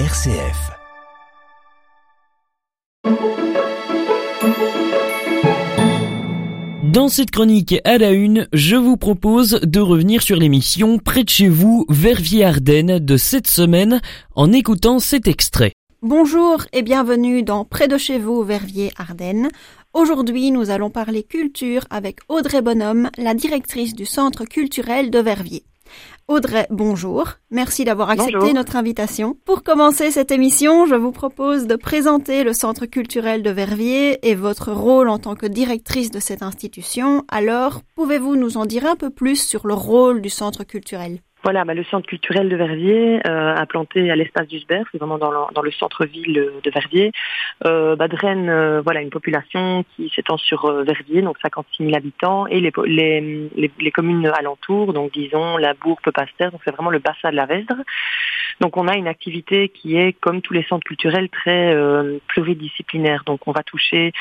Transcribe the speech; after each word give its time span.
RCF. 0.00 0.72
Dans 6.82 7.08
cette 7.08 7.30
chronique 7.30 7.76
à 7.84 7.98
la 7.98 8.10
une, 8.10 8.48
je 8.52 8.74
vous 8.74 8.96
propose 8.96 9.60
de 9.62 9.78
revenir 9.78 10.22
sur 10.22 10.34
l'émission 10.34 10.98
Près 10.98 11.22
de 11.22 11.28
chez 11.28 11.46
vous, 11.46 11.86
Verviers-Ardennes 11.88 12.98
de 12.98 13.16
cette 13.16 13.46
semaine 13.46 14.00
en 14.34 14.50
écoutant 14.50 14.98
cet 14.98 15.28
extrait. 15.28 15.74
Bonjour 16.02 16.64
et 16.72 16.82
bienvenue 16.82 17.44
dans 17.44 17.64
Près 17.64 17.86
de 17.86 17.96
chez 17.96 18.18
vous, 18.18 18.42
Verviers-Ardennes. 18.42 19.48
Aujourd'hui, 19.92 20.50
nous 20.50 20.70
allons 20.70 20.90
parler 20.90 21.22
culture 21.22 21.84
avec 21.90 22.18
Audrey 22.28 22.62
Bonhomme, 22.62 23.10
la 23.16 23.34
directrice 23.34 23.94
du 23.94 24.06
Centre 24.06 24.44
culturel 24.44 25.12
de 25.12 25.20
Verviers. 25.20 25.62
Audrey, 26.26 26.66
bonjour. 26.70 27.32
Merci 27.50 27.84
d'avoir 27.84 28.08
accepté 28.08 28.54
notre 28.54 28.76
invitation. 28.76 29.36
Pour 29.44 29.62
commencer 29.62 30.10
cette 30.10 30.30
émission, 30.30 30.86
je 30.86 30.94
vous 30.94 31.12
propose 31.12 31.66
de 31.66 31.76
présenter 31.76 32.44
le 32.44 32.54
Centre 32.54 32.86
culturel 32.86 33.42
de 33.42 33.50
Verviers 33.50 34.26
et 34.26 34.34
votre 34.34 34.72
rôle 34.72 35.10
en 35.10 35.18
tant 35.18 35.34
que 35.34 35.44
directrice 35.44 36.10
de 36.10 36.20
cette 36.20 36.42
institution. 36.42 37.24
Alors, 37.28 37.82
pouvez-vous 37.94 38.36
nous 38.36 38.56
en 38.56 38.64
dire 38.64 38.86
un 38.86 38.96
peu 38.96 39.10
plus 39.10 39.36
sur 39.36 39.66
le 39.66 39.74
rôle 39.74 40.22
du 40.22 40.30
Centre 40.30 40.64
culturel? 40.64 41.20
Voilà, 41.44 41.64
bah, 41.64 41.74
le 41.74 41.84
centre 41.84 42.08
culturel 42.08 42.48
de 42.48 42.56
Verviers, 42.56 43.20
euh, 43.26 43.54
implanté 43.54 44.10
à 44.10 44.16
l'espace 44.16 44.48
d'Usberg, 44.48 44.86
c'est 44.90 44.98
vraiment 44.98 45.18
dans 45.18 45.62
le, 45.62 45.70
centre-ville 45.70 46.50
de 46.62 46.70
Verviers, 46.70 47.12
euh, 47.66 47.96
bah, 47.96 48.06
euh, 48.24 48.82
voilà, 48.82 49.00
une 49.00 49.10
population 49.10 49.84
qui 49.94 50.10
s'étend 50.14 50.36
sur 50.36 50.64
euh, 50.64 50.82
Verviers, 50.82 51.22
donc 51.22 51.36
56 51.42 51.84
000 51.84 51.96
habitants, 51.96 52.46
et 52.46 52.60
les, 52.60 53.90
communes 53.92 54.26
alentours, 54.26 54.92
donc 54.92 55.12
disons 55.12 55.56
la 55.56 55.74
Bourg, 55.74 56.00
Peupaster, 56.02 56.50
donc 56.50 56.60
c'est 56.64 56.72
vraiment 56.72 56.90
le 56.90 56.98
bassin 56.98 57.30
de 57.30 57.36
la 57.36 57.46
Vesdre. 57.46 57.76
Donc 58.60 58.76
on 58.76 58.86
a 58.86 58.96
une 58.96 59.08
activité 59.08 59.68
qui 59.68 59.96
est, 59.96 60.12
comme 60.12 60.40
tous 60.40 60.52
les 60.52 60.62
centres 60.64 60.84
culturels, 60.84 61.28
très 61.28 61.74
euh, 61.74 62.18
pluridisciplinaire. 62.28 63.24
Donc 63.26 63.46
on 63.46 63.52
va 63.52 63.62
toucher 63.62 64.12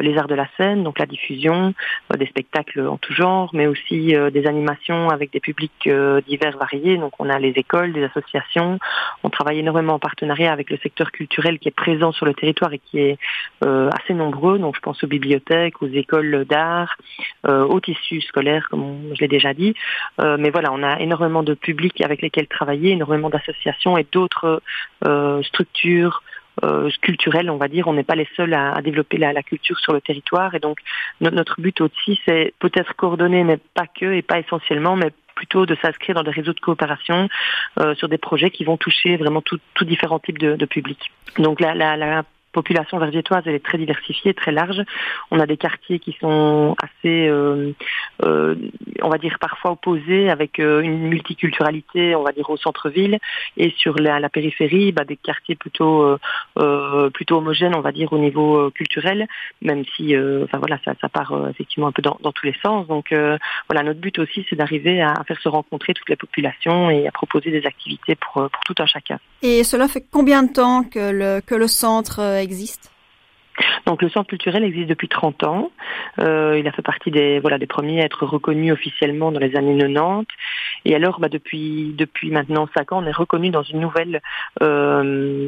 les 0.00 0.18
arts 0.18 0.26
de 0.26 0.34
la 0.34 0.48
scène, 0.56 0.82
donc 0.82 0.98
la 0.98 1.06
diffusion, 1.06 1.72
des 2.16 2.26
spectacles 2.26 2.80
en 2.86 2.96
tout 2.96 3.12
genre, 3.12 3.50
mais 3.52 3.68
aussi 3.68 4.14
des 4.32 4.46
animations 4.46 5.08
avec 5.10 5.32
des 5.32 5.38
publics 5.38 5.88
divers 6.26 6.58
donc 6.98 7.12
on 7.18 7.28
a 7.28 7.38
les 7.38 7.50
écoles, 7.50 7.92
des 7.92 8.04
associations. 8.04 8.78
On 9.22 9.30
travaille 9.30 9.58
énormément 9.58 9.94
en 9.94 9.98
partenariat 9.98 10.52
avec 10.52 10.70
le 10.70 10.76
secteur 10.78 11.10
culturel 11.12 11.58
qui 11.58 11.68
est 11.68 11.76
présent 11.76 12.12
sur 12.12 12.26
le 12.26 12.34
territoire 12.34 12.72
et 12.72 12.78
qui 12.78 12.98
est 12.98 13.18
euh, 13.64 13.90
assez 13.90 14.14
nombreux. 14.14 14.58
Donc 14.58 14.76
je 14.76 14.80
pense 14.80 15.02
aux 15.02 15.06
bibliothèques, 15.06 15.82
aux 15.82 15.88
écoles 15.88 16.44
d'art, 16.44 16.96
euh, 17.46 17.64
aux 17.64 17.80
tissus 17.80 18.20
scolaires, 18.22 18.68
comme 18.70 19.12
je 19.14 19.20
l'ai 19.20 19.28
déjà 19.28 19.54
dit. 19.54 19.74
Euh, 20.20 20.36
mais 20.38 20.50
voilà, 20.50 20.72
on 20.72 20.82
a 20.82 21.00
énormément 21.00 21.42
de 21.42 21.54
publics 21.54 22.00
avec 22.00 22.22
lesquels 22.22 22.48
travailler, 22.48 22.92
énormément 22.92 23.30
d'associations 23.30 23.96
et 23.96 24.06
d'autres 24.10 24.62
structures. 25.42 26.22
culturelles, 27.02 27.50
on 27.50 27.58
va 27.58 27.68
dire. 27.68 27.86
On 27.86 27.92
n'est 27.92 28.08
pas 28.10 28.14
les 28.14 28.28
seuls 28.36 28.54
à, 28.54 28.80
développer 28.80 29.18
la, 29.18 29.42
culture 29.42 29.78
sur 29.78 29.92
le 29.92 30.00
territoire. 30.00 30.54
Et 30.54 30.58
donc, 30.58 30.78
notre 31.20 31.60
but 31.60 31.80
aussi, 31.82 32.18
c'est 32.24 32.54
peut-être 32.58 32.96
coordonner, 32.96 33.44
mais 33.44 33.58
pas 33.74 33.86
que, 33.86 34.06
et 34.14 34.22
pas 34.22 34.38
essentiellement, 34.38 34.96
mais 34.96 35.12
plutôt 35.36 35.66
de 35.66 35.76
s'inscrire 35.80 36.16
dans 36.16 36.24
des 36.24 36.32
réseaux 36.32 36.52
de 36.52 36.60
coopération 36.60 37.28
euh, 37.78 37.94
sur 37.94 38.08
des 38.08 38.18
projets 38.18 38.50
qui 38.50 38.64
vont 38.64 38.76
toucher 38.76 39.16
vraiment 39.16 39.42
tout, 39.42 39.60
différents 39.82 40.18
types 40.18 40.38
de, 40.38 40.56
de 40.56 40.66
publics. 40.66 41.12
Donc 41.38 41.60
la 41.60 42.24
population 42.56 42.98
verviétoise, 42.98 43.42
elle 43.44 43.54
est 43.54 43.64
très 43.64 43.76
diversifiée, 43.76 44.32
très 44.32 44.50
large. 44.50 44.80
On 45.30 45.38
a 45.40 45.46
des 45.46 45.58
quartiers 45.58 45.98
qui 45.98 46.16
sont 46.18 46.74
assez, 46.82 47.28
euh, 47.28 47.72
euh, 48.24 48.54
on 49.02 49.10
va 49.10 49.18
dire 49.18 49.36
parfois 49.38 49.72
opposés, 49.72 50.30
avec 50.30 50.58
euh, 50.58 50.80
une 50.80 51.08
multiculturalité, 51.08 52.16
on 52.16 52.22
va 52.22 52.32
dire 52.32 52.48
au 52.48 52.56
centre-ville, 52.56 53.18
et 53.58 53.74
sur 53.76 53.98
la, 53.98 54.28
périphérie, 54.30 54.90
bah, 54.92 55.04
des 55.04 55.16
quartiers 55.16 55.54
plutôt 55.54 56.16
plutôt 57.12 57.36
homogènes, 57.36 57.74
on 57.74 57.80
va 57.80 57.92
dire 57.92 58.12
au 58.12 58.18
niveau 58.18 58.70
culturel, 58.70 59.26
même 59.60 59.84
si, 59.94 60.16
enfin 60.44 60.58
voilà, 60.58 60.78
ça, 60.84 61.08
part 61.08 61.32
effectivement 61.50 61.88
un 61.88 61.92
peu 61.92 62.02
dans, 62.02 62.32
tous 62.36 62.46
les 62.46 62.56
sens. 62.62 62.86
Donc 62.86 63.14
voilà, 63.68 63.82
notre 63.82 64.00
but 64.00 64.18
aussi, 64.18 64.46
c'est 64.48 64.56
d'arriver 64.56 65.02
à, 65.02 65.12
faire 65.28 65.40
se 65.40 65.48
rencontrer 65.48 65.92
toutes 65.94 66.08
les 66.08 66.16
populations 66.16 66.90
et 66.90 67.06
à 67.06 67.12
proposer 67.12 67.50
des 67.50 67.66
activités 67.66 68.14
pour 68.14 68.32
pour 68.32 68.62
tout 68.64 68.74
un 68.78 68.86
chacun. 68.86 69.18
Et 69.42 69.64
cela 69.64 69.88
fait 69.88 70.04
combien 70.10 70.42
de 70.42 70.52
temps 70.52 70.82
que 70.84 71.10
le 71.22 71.40
que 71.40 71.54
le 71.54 71.68
centre 71.68 72.20
existe? 72.46 72.90
Donc 73.86 74.02
le 74.02 74.08
centre 74.08 74.28
culturel 74.28 74.64
existe 74.64 74.88
depuis 74.88 75.08
30 75.08 75.44
ans. 75.44 75.70
Euh, 76.20 76.58
il 76.58 76.66
a 76.66 76.72
fait 76.72 76.82
partie 76.82 77.10
des 77.10 77.38
voilà 77.40 77.58
des 77.58 77.66
premiers 77.66 78.02
à 78.02 78.04
être 78.04 78.26
reconnu 78.26 78.72
officiellement 78.72 79.32
dans 79.32 79.40
les 79.40 79.56
années 79.56 79.76
90. 79.76 80.26
Et 80.84 80.94
alors 80.94 81.20
bah, 81.20 81.28
depuis 81.28 81.94
depuis 81.96 82.30
maintenant 82.30 82.68
5 82.76 82.92
ans, 82.92 83.02
on 83.02 83.06
est 83.06 83.12
reconnu 83.12 83.50
dans 83.50 83.62
une 83.62 83.80
nouvelle 83.80 84.20
euh, 84.62 85.02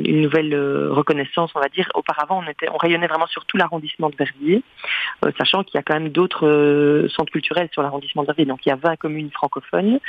une 0.05 0.21
nouvelle 0.23 0.55
euh, 0.55 0.89
reconnaissance, 0.93 1.51
on 1.55 1.61
va 1.61 1.69
dire. 1.69 1.89
Auparavant, 1.95 2.43
on 2.73 2.77
rayonnait 2.77 3.07
vraiment 3.07 3.27
sur 3.27 3.45
tout 3.45 3.57
l'arrondissement 3.57 4.09
de 4.11 4.17
Verviers, 4.17 4.63
sachant 5.39 5.65
qu'il 5.65 5.77
y 5.77 5.79
a 5.79 5.83
quand 5.83 5.95
même 5.95 6.11
d'autres 6.11 7.07
centres 7.15 7.33
culturels 7.33 7.69
sur 7.73 7.83
l'arrondissement 7.83 8.23
de 8.23 8.29
Verviers. 8.29 8.47
Donc 8.47 8.65
il 8.65 8.71
y 8.71 8.73
a 8.73 8.77
20 8.77 8.97
communes 8.97 9.31
francophones, 9.31 10.01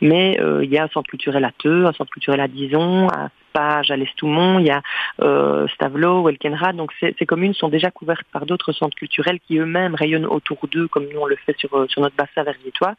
mais 0.00 0.38
il 0.62 0.70
y 0.70 0.78
a 0.78 0.84
un 0.84 0.88
centre 0.88 1.08
culturel 1.08 1.44
à 1.44 1.52
Teux, 1.58 1.86
un 1.86 1.92
centre 1.92 2.10
culturel 2.10 2.40
à 2.40 2.48
Dison, 2.48 3.08
à 3.08 3.30
à 3.58 3.96
l'Estoumont, 3.96 4.58
il 4.58 4.66
y 4.66 4.70
a 4.70 4.82
euh, 5.20 5.66
Stavelot, 5.68 6.22
Welkenrad. 6.24 6.76
Donc 6.76 6.92
ces, 7.00 7.26
communes 7.26 7.54
sont 7.54 7.68
déjà 7.68 7.90
couvertes 7.90 8.26
par 8.32 8.46
d'autres 8.46 8.72
centres 8.72 8.96
culturels 8.96 9.40
qui 9.40 9.58
eux-mêmes 9.58 9.94
rayonnent 9.94 10.26
autour 10.26 10.68
d'eux, 10.70 10.88
comme 10.88 11.06
nous 11.12 11.20
on 11.20 11.26
le 11.26 11.36
fait 11.36 11.56
sur, 11.58 11.74
euh, 11.74 11.86
notre 11.98 12.16
bassin 12.16 12.42
verviétois. 12.42 12.94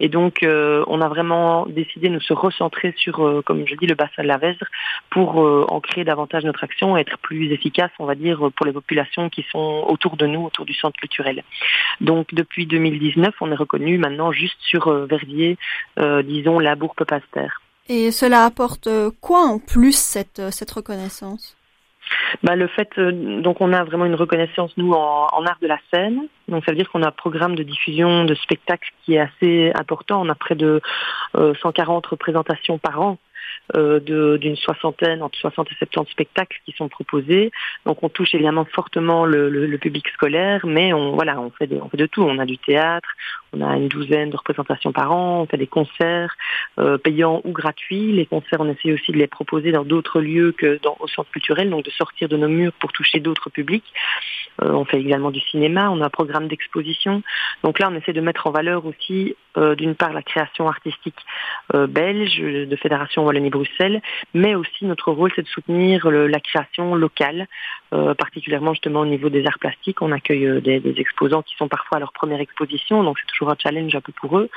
Et 0.00 0.08
donc 0.08 0.42
euh, 0.42 0.84
on 0.88 1.00
a 1.00 1.08
vraiment 1.08 1.66
décidé 1.66 2.08
de 2.08 2.18
se 2.18 2.32
recentrer 2.32 2.94
sur, 2.96 3.24
euh, 3.24 3.42
comme 3.42 3.66
je 3.66 3.74
dis, 3.74 3.86
le 3.86 3.94
bassin 3.94 4.22
de 4.22 4.28
la 4.28 4.38
Vesdre 4.38 4.66
pour 5.10 5.36
ancrer 5.72 6.04
davantage 6.04 6.44
notre 6.44 6.62
action 6.62 6.96
et 6.96 7.00
être 7.00 7.18
plus 7.18 7.52
efficace, 7.52 7.90
on 7.98 8.06
va 8.06 8.14
dire, 8.14 8.50
pour 8.56 8.64
les 8.64 8.72
populations 8.72 9.28
qui 9.28 9.44
sont 9.50 9.84
autour 9.88 10.16
de 10.16 10.26
nous, 10.26 10.44
autour 10.44 10.64
du 10.64 10.74
centre 10.74 10.96
culturel. 10.98 11.42
Donc 12.00 12.32
depuis 12.32 12.66
2019, 12.66 13.34
on 13.40 13.50
est 13.50 13.56
reconnu 13.56 13.98
maintenant 13.98 14.30
juste 14.30 14.58
sur 14.60 14.90
Verviers, 15.06 15.58
disons, 16.24 16.58
la 16.60 16.76
Bourg-Pepaster. 16.76 17.48
Et 17.92 18.12
cela 18.12 18.44
apporte 18.44 18.86
euh, 18.86 19.10
quoi 19.20 19.40
en 19.40 19.58
plus 19.58 19.98
cette, 19.98 20.38
euh, 20.38 20.52
cette 20.52 20.70
reconnaissance? 20.70 21.56
Bah, 22.44 22.54
le 22.54 22.68
fait, 22.68 22.88
euh, 22.98 23.40
donc 23.40 23.60
on 23.60 23.72
a 23.72 23.82
vraiment 23.82 24.04
une 24.04 24.14
reconnaissance 24.14 24.70
nous 24.76 24.92
en, 24.92 25.44
art 25.44 25.58
de 25.60 25.66
la 25.66 25.78
scène. 25.92 26.28
Donc 26.46 26.64
ça 26.64 26.70
veut 26.70 26.76
dire 26.76 26.88
qu'on 26.88 27.02
a 27.02 27.08
un 27.08 27.10
programme 27.10 27.56
de 27.56 27.64
diffusion 27.64 28.24
de 28.24 28.36
spectacles 28.36 28.90
qui 29.04 29.14
est 29.14 29.18
assez 29.18 29.72
important. 29.74 30.22
On 30.24 30.28
a 30.28 30.36
près 30.36 30.54
de 30.54 30.80
140 31.34 32.06
représentations 32.06 32.78
par 32.78 33.00
an 33.00 33.18
d'une 33.74 34.56
soixantaine, 34.56 35.22
entre 35.22 35.38
60 35.38 35.68
et 35.70 35.74
70 35.76 36.10
spectacles 36.10 36.58
qui 36.64 36.72
sont 36.72 36.88
proposés. 36.88 37.50
Donc 37.86 38.02
on 38.02 38.08
touche 38.08 38.34
évidemment 38.34 38.64
fortement 38.64 39.24
le, 39.24 39.76
public 39.78 40.08
scolaire, 40.08 40.66
mais 40.66 40.92
on 40.92 41.12
voilà, 41.12 41.40
on 41.40 41.50
fait, 41.50 41.66
de, 41.66 41.76
on 41.76 41.88
fait 41.88 41.96
de 41.96 42.06
tout. 42.06 42.22
On 42.22 42.38
a 42.38 42.46
du 42.46 42.58
théâtre, 42.58 43.08
on 43.52 43.60
a 43.60 43.76
une 43.76 43.88
douzaine 43.88 44.30
de 44.30 44.36
représentations 44.36 44.92
par 44.92 45.12
an, 45.12 45.42
on 45.42 45.46
fait 45.46 45.56
des 45.56 45.66
concerts 45.66 46.36
euh, 46.78 46.98
payants 46.98 47.40
ou 47.44 47.52
gratuits. 47.52 48.12
Les 48.12 48.26
concerts, 48.26 48.60
on 48.60 48.68
essaie 48.68 48.92
aussi 48.92 49.12
de 49.12 49.18
les 49.18 49.26
proposer 49.26 49.72
dans 49.72 49.84
d'autres 49.84 50.20
lieux 50.20 50.52
que 50.52 50.78
dans, 50.82 50.96
au 51.00 51.08
centre 51.08 51.30
culturel, 51.30 51.70
donc 51.70 51.84
de 51.84 51.90
sortir 51.90 52.28
de 52.28 52.36
nos 52.36 52.48
murs 52.48 52.72
pour 52.74 52.92
toucher 52.92 53.20
d'autres 53.20 53.50
publics. 53.50 53.84
Euh, 54.62 54.72
on 54.72 54.84
fait 54.84 55.00
également 55.00 55.30
du 55.30 55.40
cinéma, 55.40 55.90
on 55.90 56.00
a 56.00 56.06
un 56.06 56.10
programme 56.10 56.48
d'exposition. 56.48 57.22
Donc 57.64 57.78
là, 57.78 57.88
on 57.90 57.94
essaie 57.94 58.12
de 58.12 58.20
mettre 58.20 58.46
en 58.46 58.50
valeur 58.50 58.84
aussi, 58.86 59.36
euh, 59.56 59.74
d'une 59.74 59.94
part, 59.94 60.12
la 60.12 60.22
création 60.22 60.68
artistique 60.68 61.16
euh, 61.74 61.86
belge 61.86 62.38
de 62.40 62.76
Fédération 62.76 63.24
Wallonie-Bruxelles, 63.24 63.59
mais 64.34 64.54
aussi 64.54 64.84
notre 64.84 65.12
rôle, 65.12 65.30
c'est 65.34 65.42
de 65.42 65.48
soutenir 65.48 66.10
la 66.10 66.40
création 66.40 66.94
locale, 66.94 67.46
particulièrement 67.90 68.72
justement 68.72 69.00
au 69.00 69.06
niveau 69.06 69.28
des 69.28 69.46
arts 69.46 69.58
plastiques. 69.58 70.02
On 70.02 70.12
accueille 70.12 70.60
des, 70.62 70.80
des, 70.80 71.00
exposants 71.00 71.42
qui 71.42 71.54
sont 71.56 71.68
parfois 71.68 71.96
à 71.96 72.00
leur 72.00 72.12
première 72.12 72.40
exposition, 72.40 73.02
donc 73.02 73.18
c'est 73.18 73.26
toujours 73.26 73.50
un 73.50 73.56
challenge 73.58 73.94
un 73.94 74.00
peu 74.00 74.12
pour 74.12 74.38
eux. 74.38 74.50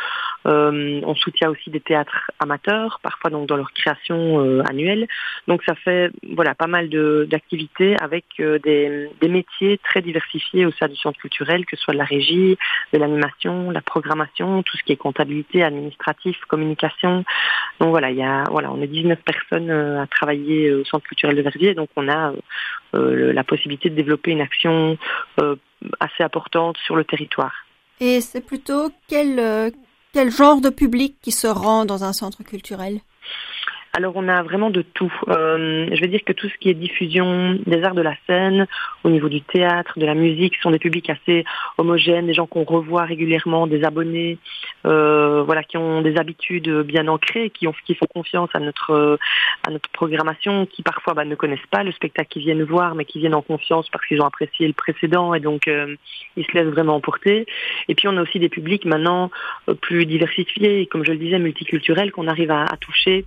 On 0.46 1.16
soutient 1.16 1.50
aussi 1.50 1.70
des 1.70 1.80
théâtres 1.80 2.32
amateurs, 2.40 3.00
parfois 3.02 3.30
donc 3.30 3.48
dans 3.48 3.58
leur 3.58 3.72
création 3.74 4.62
annuelle. 4.62 5.08
Donc 5.48 5.64
ça 5.64 5.76
fait 5.76 6.12
voilà 6.36 6.56
pas 6.56 6.68
mal 6.68 6.90
d'activités 7.28 7.96
avec 8.02 8.26
des, 8.38 9.10
des 9.22 9.28
métiers 9.28 9.80
très 9.84 10.02
diversifié 10.02 10.66
au 10.66 10.72
sein 10.72 10.88
du 10.88 10.96
centre 10.96 11.20
culturel, 11.20 11.66
que 11.66 11.76
ce 11.76 11.84
soit 11.84 11.94
de 11.94 12.00
la 12.00 12.06
régie, 12.06 12.58
de 12.92 12.98
l'animation, 12.98 13.72
la 13.72 13.82
programmation, 13.82 14.64
tout 14.64 14.78
ce 14.78 14.84
qui 14.84 14.92
est 14.92 14.98
comptabilité, 14.98 15.64
administratif, 15.64 16.38
communication. 16.48 17.24
Donc 17.80 17.90
voilà, 17.90 18.12
il 18.12 18.18
y 18.18 18.24
a, 18.24 18.44
voilà, 18.50 18.72
on 18.72 18.82
est 18.82 18.88
19 18.88 19.20
personnes 19.22 19.70
euh, 19.70 20.02
à 20.02 20.08
travailler 20.08 20.74
au 20.74 20.86
centre 20.86 21.06
culturel 21.06 21.36
de 21.36 21.42
Verviers, 21.42 21.74
donc 21.74 21.90
on 21.96 22.10
a 22.10 22.34
euh, 22.96 23.34
la 23.34 23.44
possibilité 23.44 23.90
de 23.90 23.96
développer 23.96 24.32
une 24.32 24.42
action 24.42 24.98
euh, 25.40 25.56
assez 26.00 26.24
importante 26.24 26.78
sur 26.86 26.96
le 26.96 27.04
territoire. 27.04 27.54
Et 28.00 28.22
c'est 28.22 28.46
plutôt 28.46 28.92
quel, 29.08 29.72
quel 30.14 30.30
genre 30.30 30.62
de 30.62 30.70
public 30.70 31.18
qui 31.22 31.32
se 31.32 31.48
rend 31.48 31.86
dans 31.86 32.04
un 32.04 32.14
centre 32.14 32.44
culturel? 32.44 33.02
Alors 33.96 34.14
on 34.16 34.28
a 34.28 34.42
vraiment 34.42 34.72
de 34.72 34.82
tout. 34.82 35.14
Euh, 35.28 35.88
je 35.92 36.02
vais 36.02 36.08
dire 36.08 36.24
que 36.26 36.34
tout 36.34 36.50
ce 36.50 36.58
qui 36.58 36.68
est 36.68 36.74
diffusion 36.74 37.60
des 37.68 37.84
arts 37.84 37.94
de 37.94 38.02
la 38.02 38.16
scène, 38.26 38.66
au 39.04 39.12
niveau 39.12 39.30
du 39.30 39.44
théâtre, 39.44 40.00
de 40.00 40.06
la 40.08 40.16
musique, 40.16 40.56
sont 40.64 40.72
des 40.72 40.80
publics 40.80 41.12
assez 41.12 41.46
homogènes, 41.78 42.26
des 42.26 42.34
gens 42.34 42.48
qu'on 42.48 42.64
revoit 42.64 43.04
régulièrement, 43.04 43.68
des 43.68 43.84
abonnés, 43.84 44.40
euh, 44.88 45.44
voilà, 45.44 45.62
qui 45.62 45.78
ont 45.78 46.02
des 46.02 46.18
habitudes 46.18 46.68
bien 46.82 47.08
ancrées, 47.08 47.52
qui, 47.52 47.68
ont, 47.68 47.74
qui 47.86 47.94
font 47.94 48.08
confiance 48.08 48.50
à 48.56 48.60
notre 48.60 49.20
à 49.68 49.70
notre 49.70 49.92
programmation, 49.92 50.66
qui 50.66 50.82
parfois 50.82 51.14
bah, 51.14 51.24
ne 51.24 51.36
connaissent 51.36 51.60
pas 51.70 51.84
le 51.84 51.92
spectacle 51.92 52.30
qu'ils 52.30 52.42
viennent 52.42 52.64
voir, 52.64 52.96
mais 52.96 53.06
qui 53.06 53.20
viennent 53.20 53.36
en 53.36 53.44
confiance 53.44 53.90
parce 53.90 54.08
qu'ils 54.08 54.20
ont 54.22 54.26
apprécié 54.26 54.66
le 54.66 54.74
précédent 54.74 55.36
et 55.36 55.40
donc 55.40 55.68
euh, 55.68 55.96
ils 56.36 56.48
se 56.48 56.52
laissent 56.54 56.74
vraiment 56.74 56.96
emporter. 56.96 57.46
Et 57.88 57.94
puis 57.94 58.08
on 58.08 58.18
a 58.18 58.24
aussi 58.24 58.40
des 58.40 58.50
publics 58.50 58.86
maintenant 58.86 59.30
plus 59.82 60.08
diversifiés, 60.08 60.88
comme 60.88 61.06
je 61.06 61.12
le 61.12 61.20
disais, 61.20 61.38
multiculturels, 61.38 62.12
qu'on 62.12 62.28
arrive 62.28 62.50
à 62.50 62.66
toucher 62.80 63.26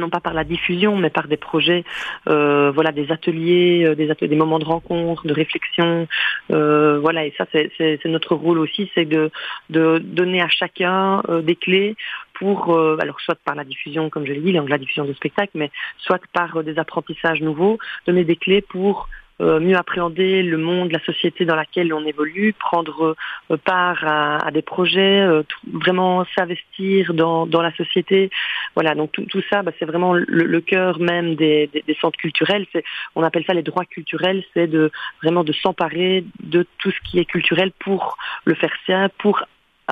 non 0.00 0.10
pas 0.10 0.20
par 0.20 0.34
la 0.34 0.44
diffusion, 0.44 0.96
mais 0.96 1.10
par 1.10 1.28
des 1.28 1.36
projets, 1.36 1.84
euh, 2.28 2.70
voilà, 2.72 2.90
des 2.92 3.12
ateliers, 3.12 3.84
euh, 3.86 3.94
des, 3.94 4.10
ateliers, 4.10 4.28
des 4.28 4.36
moments 4.36 4.58
de 4.58 4.64
rencontre, 4.64 5.26
de 5.26 5.32
réflexion, 5.32 6.08
euh, 6.50 6.98
voilà. 7.00 7.26
Et 7.26 7.34
ça, 7.38 7.46
c'est 7.52 8.04
notre 8.06 8.34
rôle 8.34 8.58
aussi, 8.58 8.90
c'est 8.94 9.04
de, 9.04 9.30
de 9.70 9.98
donner 9.98 10.42
à 10.42 10.48
chacun 10.48 11.22
des 11.42 11.56
clés 11.56 11.94
pour, 12.34 12.76
alors 12.98 13.20
soit 13.20 13.38
par 13.44 13.54
la 13.54 13.64
diffusion, 13.64 14.08
comme 14.10 14.26
je 14.26 14.32
l'ai 14.32 14.40
dit, 14.40 14.52
la 14.52 14.78
diffusion 14.78 15.04
de 15.04 15.12
spectacle, 15.12 15.52
mais 15.54 15.70
soit 15.98 16.20
par 16.32 16.64
des 16.64 16.78
apprentissages 16.78 17.40
nouveaux, 17.42 17.78
donner 18.06 18.24
des 18.24 18.36
clés 18.36 18.62
pour 18.62 19.08
euh, 19.08 19.08
mieux 19.40 19.76
appréhender 19.76 20.42
le 20.42 20.58
monde, 20.58 20.92
la 20.92 21.02
société 21.04 21.44
dans 21.44 21.56
laquelle 21.56 21.92
on 21.92 22.04
évolue, 22.04 22.52
prendre 22.52 23.16
euh, 23.50 23.56
part 23.56 24.04
à, 24.04 24.50
des 24.50 24.62
projets, 24.62 25.20
euh, 25.20 25.42
vraiment 25.72 26.24
s'investir 26.36 27.14
dans, 27.14 27.46
la 27.46 27.74
société. 27.74 28.30
Voilà, 28.74 28.94
donc 28.94 29.12
tout, 29.12 29.42
ça, 29.50 29.62
bah, 29.62 29.72
c'est 29.78 29.84
vraiment 29.84 30.14
le, 30.14 30.60
cœur 30.60 30.98
même 31.00 31.34
des, 31.34 31.70
centres 32.00 32.18
culturels. 32.18 32.66
on 33.14 33.22
appelle 33.22 33.44
ça 33.46 33.54
les 33.54 33.62
droits 33.62 33.84
culturels, 33.84 34.44
c'est 34.54 34.66
de 34.66 34.90
vraiment 35.22 35.44
de 35.44 35.52
s'emparer 35.52 36.24
de 36.40 36.66
tout 36.78 36.90
ce 36.90 37.10
qui 37.10 37.18
est 37.18 37.24
culturel 37.24 37.72
pour 37.78 38.16
le 38.44 38.54
faire 38.54 38.72
sien, 38.86 39.08
pour 39.18 39.42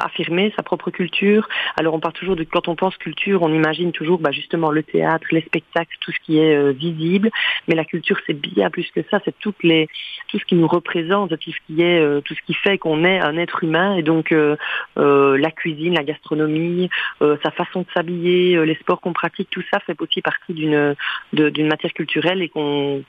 affirmer 0.04 0.52
sa 0.56 0.62
propre 0.62 0.90
culture. 0.90 1.48
Alors 1.76 1.94
on 1.94 2.00
parle 2.00 2.14
toujours 2.14 2.36
de 2.36 2.44
quand 2.44 2.68
on 2.68 2.76
pense 2.76 2.96
culture, 2.96 3.42
on 3.42 3.52
imagine 3.52 3.92
toujours 3.92 4.18
bah, 4.18 4.30
justement 4.32 4.70
le 4.70 4.82
théâtre, 4.82 5.26
les 5.30 5.42
spectacles, 5.42 5.96
tout 6.00 6.12
ce 6.12 6.18
qui 6.24 6.38
est 6.38 6.56
euh, 6.56 6.72
visible. 6.72 7.30
Mais 7.66 7.74
la 7.74 7.84
culture 7.84 8.18
c'est 8.26 8.38
bien 8.38 8.70
plus 8.70 8.90
que 8.94 9.00
ça, 9.10 9.20
c'est 9.24 9.34
toutes 9.40 9.62
les 9.62 9.88
tout 10.28 10.38
ce 10.38 10.44
qui 10.44 10.54
nous 10.54 10.66
représente, 10.66 11.30
tout 11.38 11.50
ce 11.50 11.58
qui 11.66 11.82
est 11.82 12.00
euh, 12.00 12.20
tout 12.20 12.34
ce 12.34 12.42
qui 12.46 12.54
fait 12.54 12.78
qu'on 12.78 13.04
est 13.04 13.20
un 13.20 13.36
être 13.36 13.64
humain. 13.64 13.96
Et 13.96 14.02
donc 14.02 14.32
euh, 14.32 14.56
la 14.96 15.50
cuisine, 15.50 15.94
la 15.94 16.04
gastronomie, 16.04 16.90
sa 17.20 17.50
façon 17.50 17.80
de 17.80 17.86
s'habiller, 17.94 18.64
les 18.64 18.74
sports 18.76 19.00
qu'on 19.00 19.12
pratique, 19.12 19.48
tout 19.50 19.62
ça 19.72 19.80
fait 19.80 19.96
aussi 20.00 20.22
partie 20.22 20.54
d'une 20.54 20.94
d'une 21.32 21.68
matière 21.68 21.92
culturelle 21.92 22.42
et 22.42 22.48
qu'on 22.48 23.04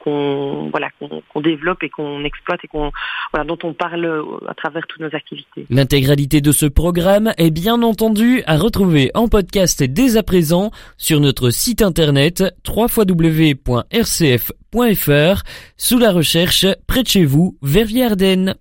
voilà 0.72 0.90
qu'on 1.00 1.42
développe 1.42 1.84
et 1.84 1.90
qu'on 1.90 2.24
exploite 2.24 2.60
et 2.64 2.68
qu'on 2.68 2.92
voilà 3.34 3.46
dont 3.46 3.58
on 3.64 3.74
parle 3.74 4.24
à 4.48 4.54
travers 4.54 4.86
toutes 4.88 5.02
nos 5.02 5.16
activités. 5.16 5.66
L'intégralité 5.70 6.42
de 6.42 6.52
ce 6.52 6.66
programme 6.80 7.34
est 7.38 7.52
bien 7.52 7.82
entendu 7.82 8.42
à 8.46 8.56
retrouver 8.56 9.12
en 9.14 9.28
podcast 9.28 9.84
dès 9.84 10.16
à 10.16 10.24
présent 10.24 10.72
sur 10.96 11.20
notre 11.20 11.50
site 11.50 11.82
internet 11.82 12.42
www.rcf.fr 12.66 13.84
sous 15.76 16.00
la 16.00 16.12
recherche 16.14 16.66
près 16.88 17.04
de 17.04 17.08
chez 17.10 17.26
vous, 17.26 17.58
Verviers-Ardennes. 17.62 18.56